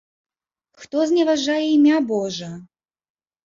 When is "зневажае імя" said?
1.11-2.03